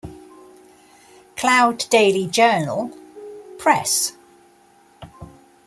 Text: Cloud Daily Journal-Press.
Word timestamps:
Cloud 1.37 1.85
Daily 1.91 2.25
Journal-Press. 2.25 4.13